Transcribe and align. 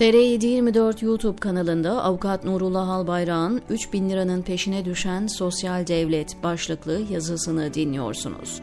TR724 0.00 1.04
YouTube 1.04 1.38
kanalında 1.38 2.04
Avukat 2.04 2.44
Nurullah 2.44 2.88
Albayrak'ın 2.88 3.62
3000 3.70 4.10
liranın 4.10 4.42
peşine 4.42 4.84
düşen 4.84 5.26
sosyal 5.26 5.86
devlet 5.86 6.42
başlıklı 6.42 7.00
yazısını 7.10 7.74
dinliyorsunuz. 7.74 8.62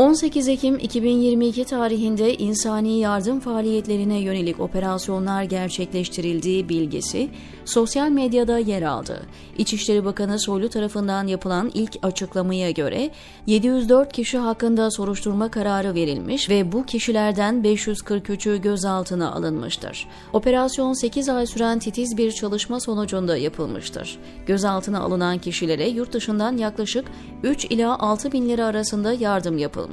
18 0.00 0.48
Ekim 0.48 0.78
2022 0.78 1.64
tarihinde 1.64 2.34
insani 2.34 2.98
yardım 2.98 3.40
faaliyetlerine 3.40 4.18
yönelik 4.18 4.60
operasyonlar 4.60 5.42
gerçekleştirildiği 5.42 6.68
bilgisi 6.68 7.30
sosyal 7.64 8.08
medyada 8.08 8.58
yer 8.58 8.82
aldı. 8.82 9.26
İçişleri 9.58 10.04
Bakanı 10.04 10.38
Soylu 10.40 10.68
tarafından 10.68 11.26
yapılan 11.26 11.70
ilk 11.74 11.96
açıklamaya 12.02 12.70
göre 12.70 13.10
704 13.46 14.12
kişi 14.12 14.38
hakkında 14.38 14.90
soruşturma 14.90 15.50
kararı 15.50 15.94
verilmiş 15.94 16.50
ve 16.50 16.72
bu 16.72 16.86
kişilerden 16.86 17.54
543'ü 17.62 18.62
gözaltına 18.62 19.32
alınmıştır. 19.32 20.06
Operasyon 20.32 20.92
8 20.92 21.28
ay 21.28 21.46
süren 21.46 21.78
titiz 21.78 22.16
bir 22.16 22.32
çalışma 22.32 22.80
sonucunda 22.80 23.36
yapılmıştır. 23.36 24.18
Gözaltına 24.46 25.00
alınan 25.00 25.38
kişilere 25.38 25.88
yurt 25.88 26.12
dışından 26.12 26.56
yaklaşık 26.56 27.04
3 27.42 27.64
ila 27.64 27.98
6 27.98 28.32
bin 28.32 28.48
lira 28.48 28.66
arasında 28.66 29.12
yardım 29.12 29.58
yapılmıştır. 29.58 29.89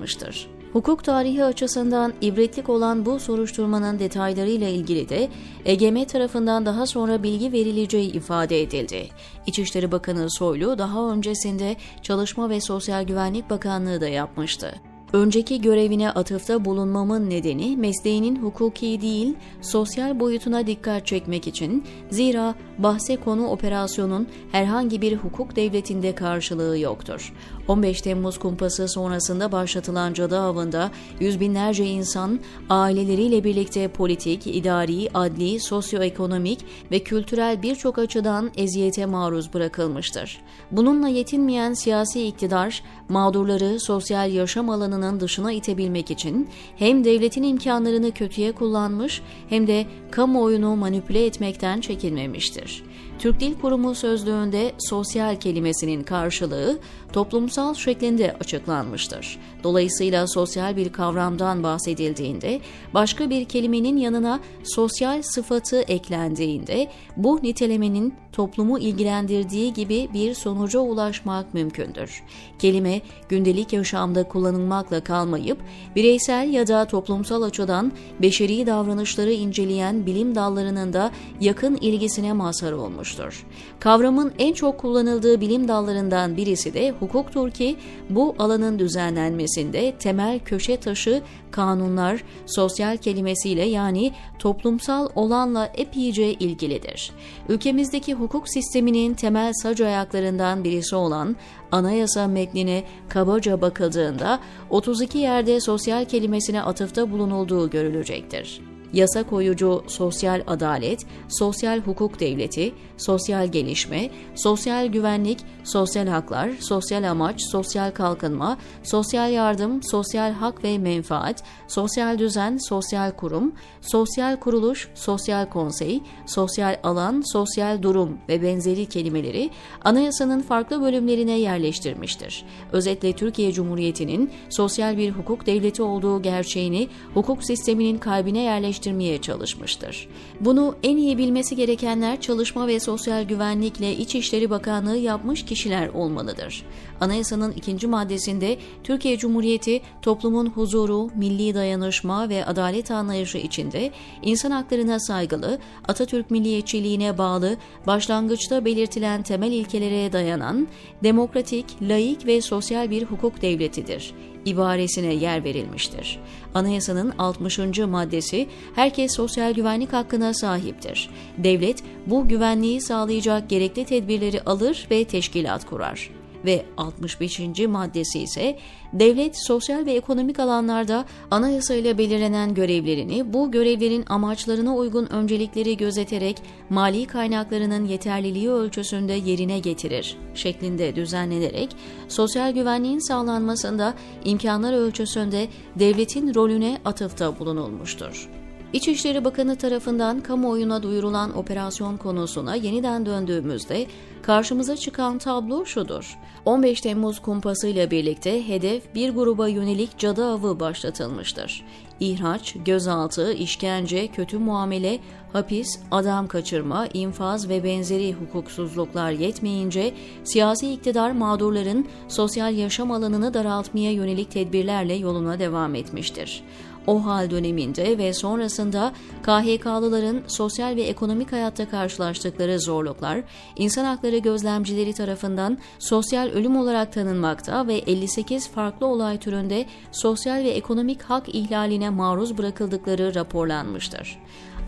Hukuk 0.73 1.03
tarihi 1.03 1.43
açısından 1.43 2.13
ibretlik 2.21 2.69
olan 2.69 3.05
bu 3.05 3.19
soruşturmanın 3.19 3.99
detaylarıyla 3.99 4.67
ilgili 4.67 5.09
de 5.09 5.29
EGM 5.65 6.03
tarafından 6.03 6.65
daha 6.65 6.85
sonra 6.85 7.23
bilgi 7.23 7.51
verileceği 7.51 8.11
ifade 8.11 8.61
edildi. 8.61 9.09
İçişleri 9.45 9.91
Bakanı 9.91 10.31
Soylu 10.31 10.77
daha 10.77 11.11
öncesinde 11.11 11.75
Çalışma 12.01 12.49
ve 12.49 12.61
Sosyal 12.61 13.03
Güvenlik 13.03 13.49
Bakanlığı 13.49 14.01
da 14.01 14.07
yapmıştı. 14.07 14.73
Önceki 15.13 15.61
görevine 15.61 16.11
atıfta 16.11 16.65
bulunmamın 16.65 17.29
nedeni 17.29 17.77
mesleğinin 17.77 18.43
hukuki 18.43 19.01
değil, 19.01 19.35
sosyal 19.61 20.19
boyutuna 20.19 20.67
dikkat 20.67 21.07
çekmek 21.07 21.47
için 21.47 21.83
zira 22.09 22.55
bahse 22.77 23.15
konu 23.15 23.47
operasyonun 23.47 24.27
herhangi 24.51 25.01
bir 25.01 25.15
hukuk 25.15 25.55
devletinde 25.55 26.15
karşılığı 26.15 26.79
yoktur. 26.79 27.33
15 27.67 28.01
Temmuz 28.01 28.37
kumpası 28.37 28.87
sonrasında 28.87 29.51
başlatılan 29.51 30.13
cadı 30.13 30.39
avında 30.39 30.91
yüz 31.19 31.39
binlerce 31.39 31.85
insan 31.85 32.39
aileleriyle 32.69 33.43
birlikte 33.43 33.87
politik, 33.87 34.47
idari, 34.47 35.09
adli, 35.13 35.59
sosyoekonomik 35.59 36.59
ve 36.91 36.99
kültürel 36.99 37.61
birçok 37.61 37.97
açıdan 37.97 38.51
eziyete 38.57 39.05
maruz 39.05 39.53
bırakılmıştır. 39.53 40.41
Bununla 40.71 41.07
yetinmeyen 41.07 41.73
siyasi 41.73 42.27
iktidar 42.27 42.83
mağdurları 43.09 43.79
sosyal 43.79 44.31
yaşam 44.31 44.69
alanının 44.69 45.19
dışına 45.19 45.51
itebilmek 45.51 46.11
için 46.11 46.49
hem 46.75 47.03
devletin 47.03 47.43
imkanlarını 47.43 48.11
kötüye 48.11 48.51
kullanmış 48.51 49.21
hem 49.49 49.67
de 49.67 49.85
kamuoyunu 50.11 50.75
manipüle 50.75 51.25
etmekten 51.25 51.81
çekinmemiştir. 51.81 52.83
Türk 53.19 53.39
Dil 53.39 53.53
Kurumu 53.61 53.95
sözlüğünde 53.95 54.71
sosyal 54.77 55.35
kelimesinin 55.35 56.03
karşılığı 56.03 56.79
toplumsal 57.13 57.56
şeklinde 57.77 58.35
açıklanmıştır. 58.39 59.39
Dolayısıyla 59.63 60.27
sosyal 60.27 60.75
bir 60.75 60.91
kavramdan 60.91 61.63
bahsedildiğinde 61.63 62.59
başka 62.93 63.29
bir 63.29 63.45
kelimenin 63.45 63.97
yanına 63.97 64.39
sosyal 64.63 65.21
sıfatı 65.21 65.81
eklendiğinde 65.81 66.87
bu 67.17 67.39
nitelemenin 67.43 68.13
toplumu 68.37 68.79
ilgilendirdiği 68.79 69.73
gibi 69.73 70.09
bir 70.13 70.33
sonuca 70.33 70.79
ulaşmak 70.79 71.53
mümkündür. 71.53 72.23
Kelime 72.59 73.01
gündelik 73.29 73.73
yaşamda 73.73 74.23
kullanılmakla 74.23 75.03
kalmayıp 75.03 75.57
bireysel 75.95 76.53
ya 76.53 76.67
da 76.67 76.85
toplumsal 76.85 77.41
açıdan 77.41 77.91
beşeri 78.21 78.67
davranışları 78.67 79.31
inceleyen 79.31 80.05
bilim 80.05 80.35
dallarının 80.35 80.93
da 80.93 81.11
yakın 81.41 81.75
ilgisine 81.75 82.33
mazhar 82.33 82.71
olmuştur. 82.71 83.45
Kavramın 83.79 84.31
en 84.39 84.53
çok 84.53 84.77
kullanıldığı 84.77 85.41
bilim 85.41 85.67
dallarından 85.67 86.37
birisi 86.37 86.73
de 86.73 86.91
hukuktur 86.99 87.51
ki 87.51 87.75
bu 88.09 88.35
alanın 88.39 88.79
düzenlenmesinde 88.79 89.95
temel 89.99 90.39
köşe 90.39 90.77
taşı 90.77 91.21
kanunlar 91.51 92.23
sosyal 92.45 92.97
kelimesiyle 92.97 93.65
yani 93.65 94.11
toplumsal 94.39 95.09
olanla 95.15 95.71
epeyce 95.75 96.33
ilgilidir. 96.33 97.11
Ülkemizdeki 97.49 98.13
hukuk 98.13 98.26
sisteminin 98.49 99.13
temel 99.13 99.53
sac 99.53 99.81
ayaklarından 99.81 100.63
birisi 100.63 100.95
olan 100.95 101.35
anayasa 101.71 102.27
metnine 102.27 102.83
kabaca 103.09 103.61
bakıldığında 103.61 104.39
32 104.69 105.17
yerde 105.17 105.61
sosyal 105.61 106.05
kelimesine 106.05 106.63
atıfta 106.63 107.11
bulunulduğu 107.11 107.69
görülecektir 107.69 108.66
yasa 108.93 109.23
koyucu 109.23 109.83
sosyal 109.87 110.41
adalet, 110.47 111.05
sosyal 111.29 111.79
hukuk 111.79 112.19
devleti, 112.19 112.73
sosyal 112.97 113.47
gelişme, 113.47 114.09
sosyal 114.35 114.85
güvenlik, 114.85 115.39
sosyal 115.63 116.07
haklar, 116.07 116.49
sosyal 116.59 117.09
amaç, 117.09 117.41
sosyal 117.51 117.91
kalkınma, 117.91 118.57
sosyal 118.83 119.31
yardım, 119.31 119.83
sosyal 119.83 120.31
hak 120.31 120.63
ve 120.63 120.77
menfaat, 120.77 121.43
sosyal 121.67 122.19
düzen, 122.19 122.57
sosyal 122.57 123.11
kurum, 123.11 123.53
sosyal 123.81 124.35
kuruluş, 124.35 124.89
sosyal 124.95 125.45
konsey, 125.45 126.01
sosyal 126.25 126.75
alan, 126.83 127.23
sosyal 127.33 127.81
durum 127.81 128.17
ve 128.29 128.41
benzeri 128.41 128.85
kelimeleri 128.85 129.49
anayasanın 129.83 130.41
farklı 130.41 130.81
bölümlerine 130.81 131.39
yerleştirmiştir. 131.39 132.45
Özetle 132.71 133.13
Türkiye 133.13 133.51
Cumhuriyeti'nin 133.51 134.31
sosyal 134.49 134.97
bir 134.97 135.11
hukuk 135.11 135.45
devleti 135.45 135.83
olduğu 135.83 136.21
gerçeğini 136.21 136.87
hukuk 137.13 137.43
sisteminin 137.43 137.97
kalbine 137.97 138.41
yerleştirmiştir 138.41 138.76
gerçekleştirmeye 138.77 139.21
çalışmıştır. 139.21 140.07
Bunu 140.39 140.75
en 140.83 140.97
iyi 140.97 141.17
bilmesi 141.17 141.55
gerekenler 141.55 142.21
Çalışma 142.21 142.67
ve 142.67 142.79
Sosyal 142.79 143.23
Güvenlikle 143.23 143.95
İçişleri 143.95 144.49
Bakanlığı 144.49 144.97
yapmış 144.97 145.45
kişiler 145.45 145.89
olmalıdır. 145.89 146.65
Anayasanın 147.01 147.51
ikinci 147.51 147.87
maddesinde 147.87 148.57
Türkiye 148.83 149.17
Cumhuriyeti 149.17 149.81
toplumun 150.01 150.45
huzuru, 150.49 151.09
milli 151.15 151.53
dayanışma 151.53 152.29
ve 152.29 152.45
adalet 152.45 152.91
anlayışı 152.91 153.37
içinde 153.37 153.91
insan 154.21 154.51
haklarına 154.51 154.99
saygılı, 154.99 155.59
Atatürk 155.87 156.31
milliyetçiliğine 156.31 157.17
bağlı, 157.17 157.57
başlangıçta 157.87 158.65
belirtilen 158.65 159.23
temel 159.23 159.51
ilkelere 159.51 160.13
dayanan, 160.13 160.67
demokratik, 161.03 161.65
laik 161.81 162.25
ve 162.25 162.41
sosyal 162.41 162.89
bir 162.89 163.03
hukuk 163.03 163.41
devletidir 163.41 164.13
ibaresine 164.47 165.13
yer 165.13 165.43
verilmiştir. 165.43 166.19
Anayasanın 166.53 167.13
60. 167.19 167.59
maddesi 167.79 168.47
herkes 168.75 169.15
sosyal 169.15 169.53
güvenlik 169.53 169.93
hakkına 169.93 170.33
sahiptir. 170.33 171.09
Devlet 171.37 171.83
bu 172.05 172.27
güvenliği 172.27 172.81
sağlayacak 172.81 173.49
gerekli 173.49 173.85
tedbirleri 173.85 174.41
alır 174.41 174.87
ve 174.91 175.03
teşkilat 175.05 175.65
kurar 175.65 176.09
ve 176.47 176.65
65. 176.77 177.39
maddesi 177.67 178.19
ise 178.19 178.57
devlet 178.93 179.47
sosyal 179.47 179.85
ve 179.85 179.93
ekonomik 179.93 180.39
alanlarda 180.39 181.05
anayasayla 181.31 181.97
belirlenen 181.97 182.53
görevlerini 182.53 183.33
bu 183.33 183.51
görevlerin 183.51 184.05
amaçlarına 184.07 184.75
uygun 184.75 185.05
öncelikleri 185.05 185.77
gözeterek 185.77 186.37
mali 186.69 187.05
kaynaklarının 187.05 187.85
yeterliliği 187.85 188.49
ölçüsünde 188.49 189.13
yerine 189.13 189.59
getirir 189.59 190.17
şeklinde 190.33 190.95
düzenlenerek 190.95 191.75
sosyal 192.07 192.51
güvenliğin 192.51 192.99
sağlanmasında 192.99 193.93
imkanlar 194.25 194.73
ölçüsünde 194.73 195.47
devletin 195.79 196.35
rolüne 196.35 196.77
atıfta 196.85 197.39
bulunulmuştur. 197.39 198.36
İçişleri 198.73 199.25
Bakanı 199.25 199.55
tarafından 199.55 200.21
kamuoyuna 200.21 200.83
duyurulan 200.83 201.37
operasyon 201.37 201.97
konusuna 201.97 202.55
yeniden 202.55 203.05
döndüğümüzde 203.05 203.87
karşımıza 204.21 204.77
çıkan 204.77 205.17
tablo 205.17 205.65
şudur. 205.65 206.17
15 206.45 206.81
Temmuz 206.81 207.19
kumpasıyla 207.19 207.91
birlikte 207.91 208.47
hedef 208.47 208.95
bir 208.95 209.09
gruba 209.09 209.47
yönelik 209.47 209.97
cadı 209.97 210.25
avı 210.25 210.59
başlatılmıştır. 210.59 211.65
İhraç, 211.99 212.55
gözaltı, 212.65 213.33
işkence, 213.33 214.07
kötü 214.07 214.37
muamele, 214.37 214.99
hapis, 215.33 215.79
adam 215.91 216.27
kaçırma, 216.27 216.87
infaz 216.93 217.49
ve 217.49 217.63
benzeri 217.63 218.13
hukuksuzluklar 218.13 219.11
yetmeyince 219.11 219.93
siyasi 220.23 220.73
iktidar 220.73 221.11
mağdurların 221.11 221.87
sosyal 222.07 222.53
yaşam 222.55 222.91
alanını 222.91 223.33
daraltmaya 223.33 223.91
yönelik 223.91 224.31
tedbirlerle 224.31 224.93
yoluna 224.93 225.39
devam 225.39 225.75
etmiştir. 225.75 226.43
O 226.87 227.05
hal 227.05 227.29
döneminde 227.29 227.97
ve 227.97 228.13
sonrasında 228.13 228.93
KHK'lıların 229.23 230.21
sosyal 230.27 230.75
ve 230.75 230.81
ekonomik 230.81 231.31
hayatta 231.31 231.69
karşılaştıkları 231.69 232.59
zorluklar, 232.59 233.21
insan 233.55 233.85
hakları 233.85 234.17
gözlemcileri 234.17 234.93
tarafından 234.93 235.57
sosyal 235.79 236.27
ölüm 236.27 236.57
olarak 236.57 236.93
tanınmakta 236.93 237.67
ve 237.67 237.75
58 237.75 238.49
farklı 238.49 238.85
olay 238.85 239.17
türünde 239.17 239.65
sosyal 239.91 240.43
ve 240.43 240.49
ekonomik 240.49 241.01
hak 241.01 241.35
ihlaline 241.35 241.89
maruz 241.89 242.37
bırakıldıkları 242.37 243.15
raporlanmıştır. 243.15 244.19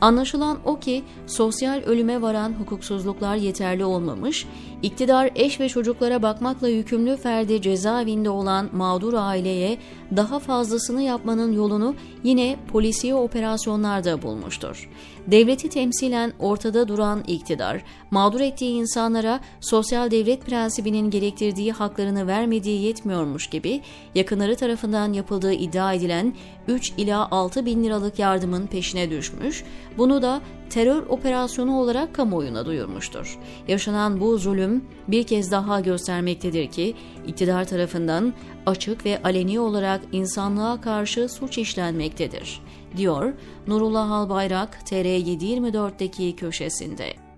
Anlaşılan 0.02 0.58
o 0.66 0.80
ki 0.80 1.04
sosyal 1.28 1.82
ölüme 1.86 2.22
varan 2.22 2.54
hukuksuzluklar 2.54 3.36
yeterli 3.36 3.86
olmamış, 3.86 4.48
iktidar 4.82 5.30
eş 5.36 5.60
ve 5.60 5.70
çocuklara 5.70 6.22
bakmakla 6.22 6.68
yükümlü 6.68 7.18
ferdi 7.18 7.62
cezaevinde 7.62 8.30
olan 8.30 8.70
mağdur 8.74 9.14
aileye 9.14 9.78
daha 10.16 10.40
fazlasını 10.40 11.02
yapmanın 11.02 11.52
yolunu 11.52 11.96
yine 12.24 12.58
polisiye 12.72 13.16
operasyonlarda 13.16 14.22
bulmuştur. 14.22 14.90
Devleti 15.28 15.70
temsilen 15.70 16.34
ortada 16.40 16.88
duran 16.88 17.24
iktidar, 17.28 17.82
mağdur 18.12 18.42
ettiği 18.42 18.72
insanlara 18.72 19.40
sosyal 19.60 20.12
devlet 20.12 20.46
prensibinin 20.46 21.10
gerektirdiği 21.10 21.72
haklarını 21.72 22.28
vermediği 22.28 22.82
yetmiyormuş 22.82 23.48
gibi 23.48 23.82
yakınları 24.16 24.56
tarafından 24.56 25.14
yapıldığı 25.14 25.54
iddia 25.54 25.94
edilen 25.94 26.34
3 26.68 26.94
ila 26.98 27.32
6 27.32 27.66
bin 27.66 27.84
liralık 27.84 28.20
yardımın 28.20 28.68
peşine 28.68 29.10
düşmüş, 29.10 29.64
bunu 29.98 30.22
da 30.22 30.42
terör 30.70 31.04
operasyonu 31.10 31.80
olarak 31.80 32.16
kamuoyuna 32.16 32.66
duyurmuştur. 32.66 33.40
Yaşanan 33.68 34.20
bu 34.20 34.38
zulüm 34.38 34.86
bir 35.08 35.24
kez 35.24 35.52
daha 35.52 35.80
göstermektedir 35.80 36.68
ki 36.68 36.96
iktidar 37.28 37.66
tarafından 37.66 38.34
açık 38.66 39.06
ve 39.06 39.22
aleni 39.24 39.60
olarak 39.60 40.02
insanlığa 40.12 40.82
karşı 40.82 41.30
suç 41.30 41.58
işlenmektedir, 41.58 42.62
diyor 42.98 43.34
Nurullah 43.68 44.12
Albayrak 44.12 44.80
TR724'deki 44.86 46.36
köşesinde. 46.36 47.29